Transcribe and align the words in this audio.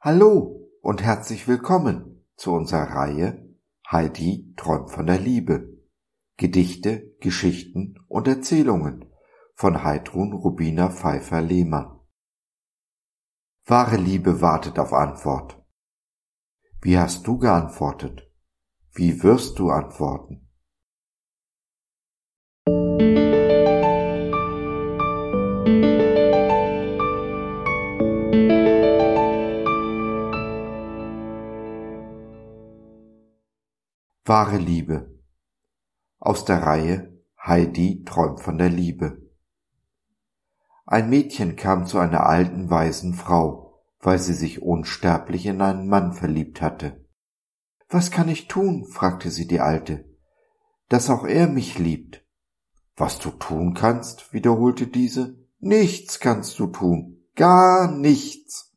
Hallo 0.00 0.70
und 0.80 1.02
herzlich 1.02 1.48
willkommen 1.48 2.24
zu 2.36 2.52
unserer 2.52 2.84
Reihe 2.84 3.52
Heidi 3.90 4.54
träumt 4.56 4.92
von 4.92 5.08
der 5.08 5.18
Liebe. 5.18 5.76
Gedichte, 6.36 7.16
Geschichten 7.18 7.98
und 8.06 8.28
Erzählungen 8.28 9.12
von 9.56 9.82
Heidrun 9.82 10.34
Rubina 10.34 10.88
Pfeiffer 10.90 11.42
Lehmann. 11.42 11.98
Wahre 13.66 13.96
Liebe 13.96 14.40
wartet 14.40 14.78
auf 14.78 14.92
Antwort. 14.92 15.60
Wie 16.80 16.96
hast 16.96 17.26
du 17.26 17.36
geantwortet? 17.36 18.30
Wie 18.92 19.24
wirst 19.24 19.58
du 19.58 19.70
antworten? 19.70 20.47
Wahre 34.28 34.58
Liebe 34.58 35.18
aus 36.18 36.44
der 36.44 36.62
Reihe 36.62 37.18
Heidi 37.42 38.04
träumt 38.04 38.42
von 38.42 38.58
der 38.58 38.68
Liebe. 38.68 39.22
Ein 40.84 41.08
Mädchen 41.08 41.56
kam 41.56 41.86
zu 41.86 41.98
einer 41.98 42.26
alten 42.26 42.68
weisen 42.68 43.14
Frau, 43.14 43.80
weil 44.00 44.18
sie 44.18 44.34
sich 44.34 44.60
unsterblich 44.60 45.46
in 45.46 45.62
einen 45.62 45.88
Mann 45.88 46.12
verliebt 46.12 46.60
hatte. 46.60 47.06
Was 47.88 48.10
kann 48.10 48.28
ich 48.28 48.48
tun? 48.48 48.84
fragte 48.84 49.30
sie 49.30 49.46
die 49.46 49.60
Alte, 49.60 50.04
dass 50.90 51.08
auch 51.08 51.24
er 51.24 51.48
mich 51.48 51.78
liebt. 51.78 52.22
Was 52.96 53.18
du 53.18 53.30
tun 53.30 53.72
kannst, 53.72 54.34
wiederholte 54.34 54.88
diese, 54.88 55.38
nichts 55.58 56.20
kannst 56.20 56.58
du 56.58 56.66
tun, 56.66 57.24
gar 57.34 57.90
nichts. 57.90 58.76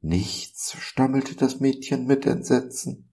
Nichts, 0.00 0.74
stammelte 0.78 1.36
das 1.36 1.60
Mädchen 1.60 2.06
mit 2.06 2.24
Entsetzen. 2.24 3.09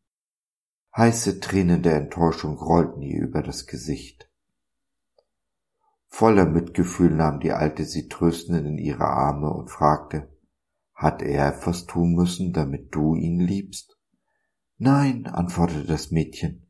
Heiße 0.97 1.39
Tränen 1.39 1.83
der 1.83 1.95
Enttäuschung 1.95 2.57
rollten 2.57 3.03
ihr 3.03 3.21
über 3.21 3.43
das 3.43 3.67
Gesicht. 3.67 4.31
Voller 6.07 6.47
Mitgefühl 6.47 7.11
nahm 7.11 7.39
die 7.39 7.51
Alte 7.51 7.85
sie 7.85 8.07
tröstend 8.07 8.65
in 8.65 8.79
ihre 8.79 9.05
Arme 9.05 9.53
und 9.53 9.69
fragte, 9.69 10.27
hat 10.95 11.21
er 11.21 11.55
etwas 11.55 11.85
tun 11.85 12.15
müssen, 12.15 12.51
damit 12.51 12.95
du 12.95 13.13
ihn 13.13 13.39
liebst? 13.39 13.99
Nein, 14.79 15.27
antwortete 15.27 15.85
das 15.85 16.09
Mädchen, 16.09 16.65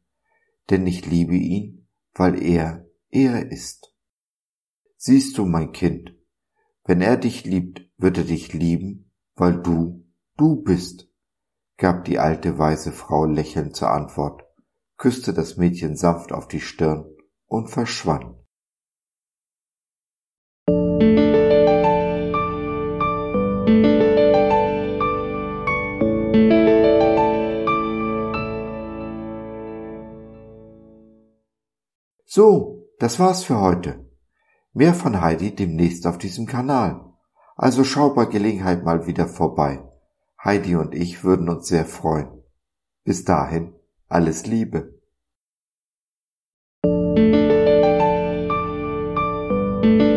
denn 0.70 0.86
ich 0.86 1.06
liebe 1.06 1.36
ihn, 1.36 1.88
weil 2.14 2.44
er 2.44 2.86
er 3.10 3.50
ist. 3.50 3.96
Siehst 4.98 5.38
du, 5.38 5.46
mein 5.46 5.72
Kind, 5.72 6.14
wenn 6.84 7.00
er 7.00 7.16
dich 7.16 7.46
liebt, 7.46 7.90
wird 7.98 8.18
er 8.18 8.26
dich 8.26 8.52
lieben, 8.52 9.10
weil 9.36 9.62
du 9.62 10.06
du 10.36 10.58
bist 10.64 11.07
gab 11.78 12.06
die 12.06 12.18
alte 12.20 12.58
weise 12.58 12.92
Frau 12.92 13.26
lächelnd 13.26 13.76
zur 13.76 13.92
Antwort, 13.92 14.44
küsste 14.98 15.34
das 15.34 15.58
Mädchen 15.58 15.96
sanft 15.96 16.32
auf 16.32 16.48
die 16.48 16.60
Stirn 16.60 17.06
und 17.46 17.70
verschwand. 17.70 18.36
So, 32.26 32.88
das 33.00 33.20
war's 33.20 33.44
für 33.44 33.60
heute. 33.62 34.12
Mehr 34.74 34.94
von 34.94 35.22
Heidi 35.22 35.56
demnächst 35.56 36.06
auf 36.06 36.18
diesem 36.18 36.46
Kanal. 36.46 37.14
Also 37.56 37.84
schau 37.84 38.14
bei 38.14 38.26
Gelegenheit 38.26 38.84
mal 38.84 39.08
wieder 39.08 39.28
vorbei. 39.28 39.87
Heidi 40.48 40.78
und 40.78 40.96
ich 40.96 41.26
würden 41.26 41.50
uns 41.50 41.68
sehr 41.68 41.84
freuen. 41.86 42.30
Bis 43.04 43.26
dahin, 43.26 43.74
alles 44.08 44.46
Liebe. 44.46 44.94
thank 49.84 50.02
you 50.02 50.17